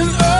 And 0.00 0.16
oh, 0.22 0.39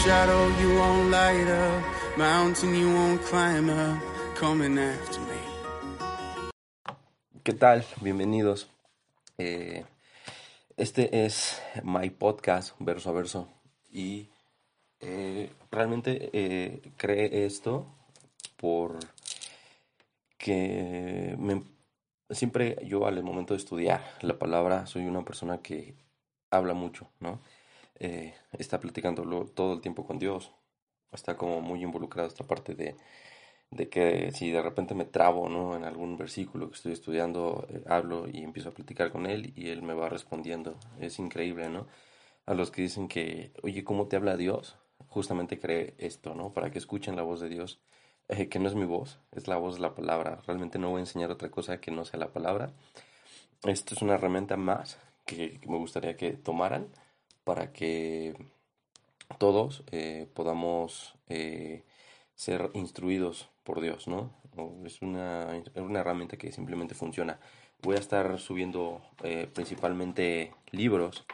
shadow 0.00 0.48
you 0.60 0.74
won't 0.78 1.10
light 1.10 1.48
up, 1.48 1.82
mountain 2.16 2.74
you 2.74 2.88
won't 2.92 3.20
climb 3.22 3.68
up, 3.70 3.98
coming 4.34 4.78
after 4.78 5.20
me. 5.20 5.38
¿Qué 7.44 7.52
tal? 7.52 7.84
Bienvenidos. 8.00 8.68
Eh, 9.38 9.84
este 10.76 11.24
es 11.24 11.60
My 11.84 12.10
Podcast, 12.10 12.74
verso 12.78 13.10
a 13.10 13.12
verso. 13.12 13.48
Y 13.92 14.28
eh, 15.00 15.50
realmente 15.70 16.30
eh, 16.32 16.80
creé 16.96 17.44
esto 17.44 17.86
por 18.56 18.98
que 20.38 21.36
me- 21.38 21.62
siempre 22.30 22.76
yo 22.84 23.06
al 23.06 23.22
momento 23.22 23.54
de 23.54 23.58
estudiar 23.58 24.02
la 24.22 24.38
palabra 24.38 24.86
soy 24.86 25.06
una 25.06 25.22
persona 25.24 25.58
que 25.58 25.94
habla 26.50 26.74
mucho, 26.74 27.08
¿no? 27.20 27.40
Eh, 28.04 28.34
está 28.58 28.80
platicando 28.80 29.22
todo 29.46 29.74
el 29.74 29.80
tiempo 29.80 30.06
con 30.06 30.18
Dios. 30.18 30.52
Está 31.12 31.36
como 31.36 31.60
muy 31.60 31.82
involucrado 31.82 32.28
esta 32.28 32.44
parte 32.44 32.74
de 32.74 32.96
de 33.72 33.88
que 33.88 34.32
si 34.32 34.50
de 34.50 34.62
repente 34.62 34.94
me 34.94 35.06
trabo, 35.06 35.48
¿no? 35.48 35.74
En 35.76 35.84
algún 35.84 36.16
versículo 36.18 36.68
que 36.68 36.76
estoy 36.76 36.92
estudiando, 36.92 37.66
eh, 37.70 37.82
hablo 37.88 38.28
y 38.28 38.42
empiezo 38.42 38.68
a 38.68 38.72
platicar 38.72 39.10
con 39.10 39.26
él 39.26 39.52
y 39.56 39.70
él 39.70 39.82
me 39.82 39.94
va 39.94 40.08
respondiendo. 40.10 40.76
Es 41.00 41.18
increíble, 41.18 41.70
¿no? 41.70 41.86
A 42.46 42.54
los 42.54 42.70
que 42.70 42.82
dicen 42.82 43.08
que, 43.08 43.52
oye, 43.62 43.82
¿cómo 43.84 44.08
te 44.08 44.16
habla 44.16 44.36
Dios? 44.36 44.76
Justamente 45.08 45.58
cree 45.58 45.94
esto, 45.98 46.34
¿no? 46.34 46.52
Para 46.52 46.70
que 46.70 46.78
escuchen 46.78 47.16
la 47.16 47.22
voz 47.22 47.40
de 47.40 47.48
Dios, 47.48 47.80
eh, 48.28 48.48
que 48.48 48.58
no 48.58 48.68
es 48.68 48.74
mi 48.74 48.84
voz, 48.84 49.20
es 49.32 49.48
la 49.48 49.56
voz 49.56 49.76
de 49.76 49.80
la 49.80 49.94
palabra. 49.94 50.42
Realmente 50.46 50.78
no 50.78 50.90
voy 50.90 50.98
a 50.98 51.00
enseñar 51.04 51.30
otra 51.30 51.50
cosa 51.50 51.80
que 51.80 51.90
no 51.90 52.04
sea 52.04 52.20
la 52.20 52.32
palabra. 52.32 52.72
Esto 53.64 53.94
es 53.94 54.02
una 54.02 54.14
herramienta 54.14 54.56
más 54.56 54.98
que 55.24 55.60
me 55.66 55.78
gustaría 55.78 56.16
que 56.16 56.32
tomaran 56.32 56.88
para 57.44 57.72
que 57.72 58.34
todos 59.38 59.82
eh, 59.90 60.28
podamos 60.34 61.14
eh, 61.28 61.84
ser 62.34 62.70
instruidos 62.74 63.48
por 63.64 63.80
Dios, 63.80 64.08
¿no? 64.08 64.32
Es 64.84 65.00
una, 65.02 65.56
es 65.56 65.70
una 65.76 66.00
herramienta 66.00 66.36
que 66.36 66.52
simplemente 66.52 66.94
funciona. 66.94 67.38
Voy 67.82 67.96
a 67.96 68.00
estar 68.00 68.38
subiendo 68.38 69.02
eh, 69.22 69.48
principalmente 69.52 70.52
libros 70.70 71.24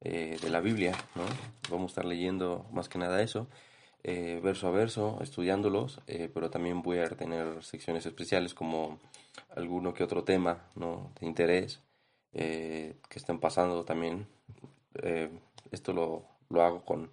eh, 0.00 0.38
de 0.40 0.50
la 0.50 0.60
Biblia, 0.60 0.92
¿no? 1.14 1.22
Vamos 1.70 1.90
a 1.90 1.92
estar 1.92 2.04
leyendo 2.04 2.66
más 2.72 2.88
que 2.88 2.98
nada 2.98 3.22
eso, 3.22 3.46
eh, 4.02 4.40
verso 4.42 4.68
a 4.68 4.70
verso, 4.70 5.18
estudiándolos, 5.22 6.00
eh, 6.06 6.28
pero 6.32 6.50
también 6.50 6.82
voy 6.82 6.98
a 6.98 7.08
tener 7.08 7.62
secciones 7.64 8.04
especiales 8.04 8.52
como 8.52 8.98
alguno 9.56 9.94
que 9.94 10.04
otro 10.04 10.24
tema, 10.24 10.64
¿no? 10.74 11.10
De 11.20 11.26
interés 11.26 11.80
que 12.32 12.96
estén 13.14 13.38
pasando 13.38 13.84
también. 13.84 14.26
Eh, 15.02 15.30
esto 15.70 15.92
lo, 15.92 16.26
lo 16.48 16.62
hago 16.62 16.84
con, 16.84 17.10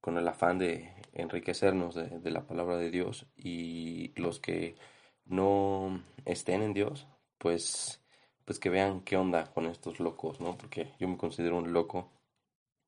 con 0.00 0.18
el 0.18 0.28
afán 0.28 0.58
de 0.58 0.92
enriquecernos 1.12 1.94
de, 1.94 2.08
de 2.20 2.30
la 2.30 2.46
palabra 2.46 2.76
de 2.76 2.90
Dios 2.90 3.26
y 3.36 4.12
los 4.20 4.40
que 4.40 4.76
no 5.24 6.02
estén 6.24 6.62
en 6.62 6.74
Dios, 6.74 7.06
pues, 7.38 8.02
pues 8.44 8.58
que 8.58 8.70
vean 8.70 9.00
qué 9.02 9.16
onda 9.16 9.52
con 9.52 9.66
estos 9.66 10.00
locos, 10.00 10.40
¿no? 10.40 10.56
Porque 10.56 10.92
yo 10.98 11.08
me 11.08 11.16
considero 11.16 11.58
un 11.58 11.72
loco 11.72 12.10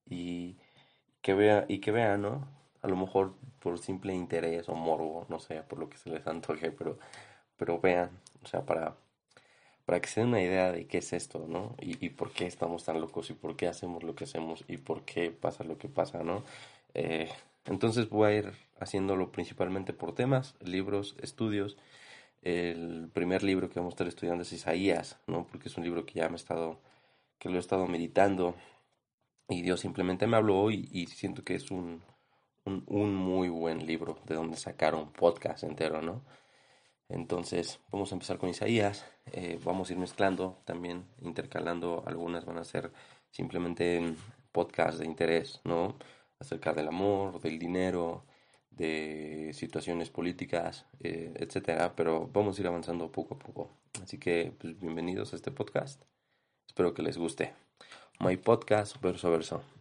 y 0.07 0.57
que 1.23 1.35
vea 1.35 1.65
y 1.69 1.81
que 1.81 1.91
vean, 1.93 2.23
¿no? 2.23 2.49
A 2.83 2.89
lo 2.89 2.97
mejor 2.97 3.35
por 3.61 3.79
simple 3.79 4.15
interés 4.15 4.69
o 4.69 4.75
morbo, 4.75 5.27
no 5.29 5.41
sé, 5.41 5.63
por 5.63 5.79
lo 5.79 5.89
que 5.91 5.99
se 5.99 6.11
les 6.11 6.27
antoje, 6.27 6.71
pero 6.73 6.99
pero 7.57 7.81
vean, 7.81 8.11
o 8.43 8.47
sea, 8.47 8.65
para 8.65 8.97
para 9.89 10.03
que 10.03 10.09
se 10.11 10.21
den 10.21 10.29
una 10.29 10.43
idea 10.43 10.71
de 10.71 10.87
qué 10.87 10.99
es 10.99 11.15
esto, 11.15 11.47
¿no? 11.49 11.75
Y, 11.81 12.11
por 12.11 12.31
qué 12.31 12.47
estamos 12.47 12.85
tan 12.85 13.01
locos 13.01 13.31
y 13.31 13.33
por 13.33 13.57
qué 13.57 13.69
hacemos 13.69 14.03
lo 14.03 14.15
que 14.15 14.25
hacemos 14.25 14.63
y 14.69 14.77
por 14.77 15.01
qué 15.07 15.31
pasa 15.31 15.65
lo 15.65 15.79
que 15.79 15.89
pasa, 15.89 16.23
¿no? 16.23 16.45
Eh, 16.93 17.31
entonces 17.65 18.11
voy 18.11 18.29
a 18.29 18.37
ir 18.37 18.53
haciéndolo 18.81 19.33
principalmente 19.33 19.95
por 19.95 20.15
temas, 20.15 20.57
libros, 20.61 21.17
estudios. 21.23 21.79
El 22.43 23.09
primer 23.15 23.43
libro 23.43 23.71
que 23.71 23.81
vamos 23.81 23.93
a 23.93 23.95
estar 23.95 24.09
estudiando 24.09 24.43
es 24.43 24.53
Isaías, 24.53 25.17
¿no? 25.27 25.47
Porque 25.47 25.71
es 25.71 25.79
un 25.79 25.85
libro 25.85 26.05
que 26.05 26.21
ya 26.21 26.29
me 26.29 26.35
he 26.35 26.37
estado, 26.37 26.79
que 27.39 27.49
lo 27.49 27.57
he 27.57 27.61
estado 27.61 27.87
meditando 27.87 28.57
y 29.49 29.63
Dios 29.63 29.81
simplemente 29.81 30.27
me 30.27 30.37
habló 30.37 30.61
hoy 30.61 30.87
y 30.93 31.07
siento 31.07 31.45
que 31.45 31.55
es 31.55 31.71
un, 31.71 32.03
un, 32.67 32.85
un 32.89 33.15
muy 33.15 33.49
buen 33.49 33.87
libro 33.87 34.19
de 34.27 34.35
donde 34.35 34.59
sacar 34.59 34.95
un 34.95 35.11
podcast 35.11 35.65
entero, 35.65 36.03
¿no? 36.03 36.21
Entonces, 37.09 37.81
vamos 37.91 38.13
a 38.13 38.15
empezar 38.15 38.39
con 38.39 38.51
Isaías. 38.51 39.05
eh, 39.33 39.59
vamos 39.65 39.91
a 39.91 39.93
ir 39.93 39.99
mezclando 39.99 40.59
también, 40.65 41.05
intercalando. 41.23 42.03
Algunas 42.07 42.45
van 42.45 42.59
a 42.59 42.65
ser 42.65 42.93
simplemente 43.31 44.15
podcasts 44.53 44.99
de 44.99 45.07
interés, 45.07 45.61
¿no? 45.65 45.97
Acerca 46.39 46.73
del 46.73 46.89
amor, 46.89 47.41
del 47.41 47.59
dinero, 47.59 48.25
de 48.71 49.51
situaciones 49.55 50.11
políticas, 50.11 50.87
eh, 51.01 51.33
etcétera. 51.37 51.95
Pero 51.97 52.29
vamos 52.33 52.59
a 52.59 52.61
ir 52.61 52.67
avanzando 52.69 53.11
poco 53.13 53.35
a 53.35 53.39
poco. 53.39 53.71
Así 54.03 54.19
que, 54.19 54.53
pues, 54.59 54.79
bienvenidos 54.79 55.33
a 55.33 55.37
este 55.37 55.51
podcast. 55.51 56.03
Espero 56.67 56.95
que 56.95 57.03
les 57.03 57.19
guste. 57.19 57.55
My 58.21 58.37
podcast, 58.37 59.01
verso 59.01 59.31
verso. 59.31 59.78